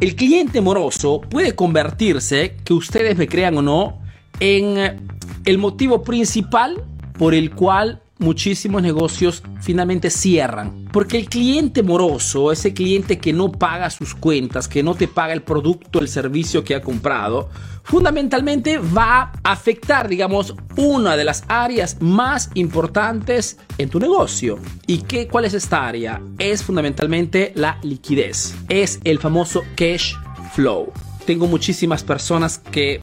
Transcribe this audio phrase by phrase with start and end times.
[0.00, 3.98] El cliente moroso puede convertirse, que ustedes me crean o no,
[4.40, 4.98] en
[5.44, 6.82] el motivo principal
[7.18, 10.86] por el cual muchísimos negocios finalmente cierran.
[10.92, 15.32] Porque el cliente moroso, ese cliente que no paga sus cuentas, que no te paga
[15.32, 17.48] el producto, el servicio que ha comprado,
[17.82, 24.58] fundamentalmente va a afectar, digamos, una de las áreas más importantes en tu negocio.
[24.86, 26.20] ¿Y qué, cuál es esta área?
[26.38, 28.54] Es fundamentalmente la liquidez.
[28.68, 30.14] Es el famoso cash
[30.52, 30.92] flow.
[31.26, 33.00] Tengo muchísimas personas que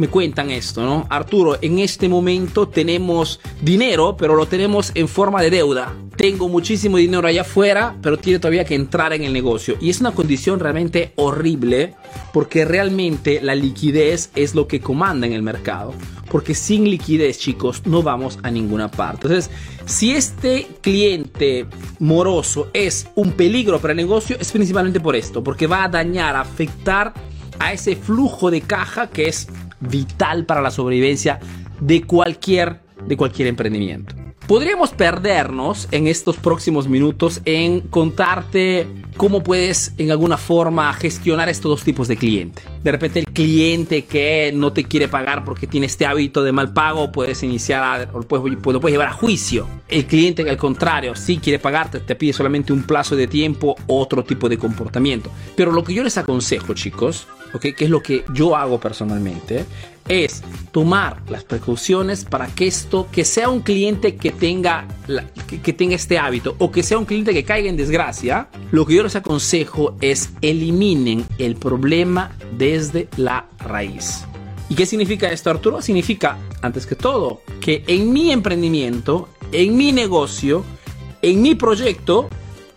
[0.00, 1.06] me cuentan esto, ¿no?
[1.10, 5.94] Arturo, en este momento tenemos dinero, pero lo tenemos en forma de deuda.
[6.16, 9.76] Tengo muchísimo dinero allá afuera, pero tiene todavía que entrar en el negocio.
[9.78, 11.96] Y es una condición realmente horrible
[12.32, 15.92] porque realmente la liquidez es lo que comanda en el mercado.
[16.30, 19.26] Porque sin liquidez, chicos, no vamos a ninguna parte.
[19.26, 19.50] Entonces,
[19.84, 21.66] si este cliente
[21.98, 26.36] moroso es un peligro para el negocio, es principalmente por esto, porque va a dañar,
[26.36, 27.12] a afectar
[27.58, 29.46] a ese flujo de caja que es
[29.80, 31.40] vital para la sobrevivencia
[31.80, 34.14] de cualquier, de cualquier emprendimiento.
[34.50, 38.84] Podríamos perdernos en estos próximos minutos en contarte
[39.16, 42.60] cómo puedes en alguna forma gestionar estos dos tipos de cliente.
[42.82, 46.72] De repente el cliente que no te quiere pagar porque tiene este hábito de mal
[46.72, 49.68] pago, puedes iniciar, a, lo, puedes, puedes llevar a juicio.
[49.86, 53.76] El cliente que al contrario sí quiere pagarte, te pide solamente un plazo de tiempo,
[53.86, 55.30] otro tipo de comportamiento.
[55.54, 57.72] Pero lo que yo les aconsejo chicos, ¿okay?
[57.72, 59.64] que es lo que yo hago personalmente,
[60.08, 64.86] es tomar las precauciones para que esto, que sea un cliente que tenga,
[65.62, 68.94] que, tenga este hábito o que sea un cliente que caiga en desgracia, lo que
[68.94, 74.24] yo les aconsejo es eliminen el problema desde la raíz.
[74.68, 75.80] ¿Y qué significa esto, Arturo?
[75.80, 80.64] Significa, antes que todo, que en mi emprendimiento, en mi negocio,
[81.22, 82.28] en mi proyecto,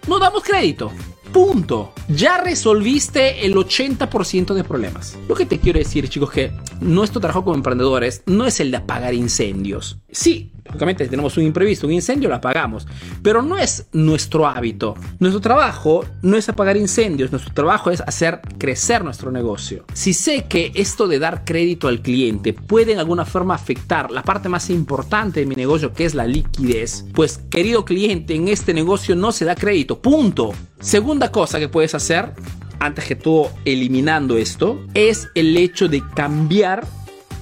[0.07, 0.91] no damos crédito.
[1.33, 1.93] Punto.
[2.09, 5.17] Ya resolviste el 80% de problemas.
[5.27, 8.77] Lo que te quiero decir, chicos, que nuestro trabajo como emprendedores no es el de
[8.77, 9.97] apagar incendios.
[10.11, 12.87] Sí, lógicamente tenemos un imprevisto, un incendio, lo apagamos.
[13.21, 14.95] Pero no es nuestro hábito.
[15.19, 19.85] Nuestro trabajo no es apagar incendios, nuestro trabajo es hacer crecer nuestro negocio.
[19.93, 24.23] Si sé que esto de dar crédito al cliente puede en alguna forma afectar la
[24.23, 28.73] parte más importante de mi negocio, que es la liquidez, pues querido cliente, en este
[28.73, 30.01] negocio no se da crédito.
[30.01, 30.53] Punto.
[30.79, 32.33] Segunda cosa que puedes hacer,
[32.79, 36.85] antes que todo eliminando esto, es el hecho de cambiar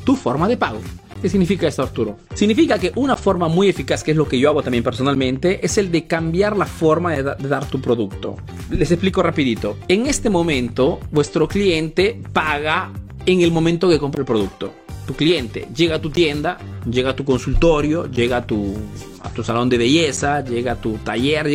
[0.03, 0.79] tu forma de pago.
[1.21, 2.17] ¿Qué significa esto, Arturo?
[2.33, 5.77] Significa que una forma muy eficaz, que es lo que yo hago también personalmente, es
[5.77, 8.37] el de cambiar la forma de, dar tu producto.
[8.71, 9.77] Les explico rapidito.
[9.87, 12.91] En este momento, vuestro cliente paga
[13.27, 14.73] en el momento que compra el producto.
[15.05, 16.57] Tu cliente llega a tu tienda,
[16.89, 18.75] llega a tu consultorio, llega a tu,
[19.43, 21.47] salón de belleza, llega a tu taller,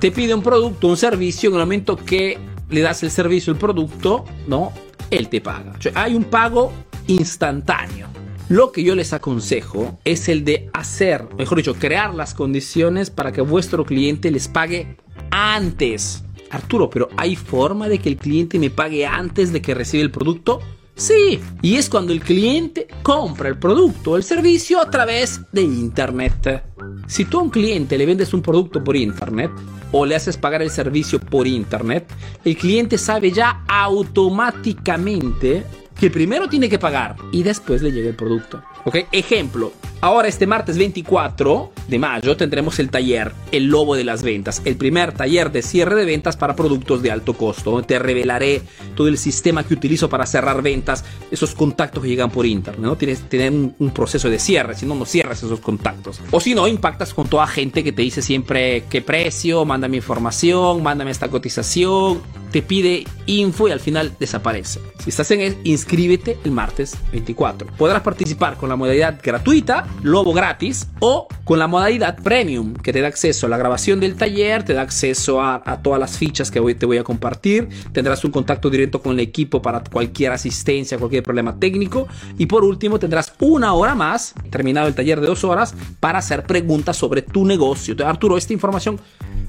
[0.00, 2.38] te pide un producto, un servicio, en el momento que
[2.70, 4.72] le das el servicio, el producto, ¿no?
[5.10, 5.74] Él te paga.
[5.94, 6.72] hay un pago
[7.06, 8.21] instantáneo.
[8.48, 13.32] Lo que yo les aconsejo es el de hacer, mejor dicho, crear las condiciones para
[13.32, 14.96] que vuestro cliente les pague
[15.30, 16.24] antes.
[16.50, 20.10] Arturo, pero ¿hay forma de que el cliente me pague antes de que reciba el
[20.10, 20.60] producto?
[20.94, 25.62] Sí, y es cuando el cliente compra el producto o el servicio a través de
[25.62, 26.62] Internet.
[27.06, 29.50] Si tú a un cliente le vendes un producto por Internet
[29.90, 32.06] o le haces pagar el servicio por Internet,
[32.44, 35.64] el cliente sabe ya automáticamente
[36.02, 38.60] que primero tiene que pagar y después le llega el producto.
[38.84, 39.06] ¿Ok?
[39.12, 44.62] Ejemplo, ahora este martes 24 de mayo tendremos el taller El Lobo de las Ventas,
[44.64, 47.84] el primer taller de cierre de ventas para productos de alto costo.
[47.84, 48.62] Te revelaré
[48.96, 52.82] todo el sistema que utilizo para cerrar ventas, esos contactos que llegan por internet.
[52.82, 52.96] ¿no?
[52.96, 56.20] Tienes que tener un, proceso de cierre, si no, no cierras esos contactos.
[56.32, 60.82] O si no, impactas con toda gente que te dice siempre qué precio, mándame información,
[60.82, 62.20] mándame esta cotización,
[62.52, 64.80] te pide info y al final desaparece.
[65.02, 67.66] Si estás en él, inscríbete el martes 24.
[67.78, 73.00] Podrás participar con la modalidad gratuita, Lobo gratis, o con la modalidad premium, que te
[73.00, 76.60] da acceso a la grabación del taller, te da acceso a, todas las fichas que
[76.60, 80.98] hoy te voy a compartir, tendrás un contacto directo con el equipo para cualquier asistencia,
[80.98, 82.06] cualquier problema técnico,
[82.38, 86.44] y por último tendrás una hora más, terminado el taller de dos horas, para hacer
[86.44, 87.96] preguntas sobre tu negocio.
[88.06, 89.00] Arturo, esta información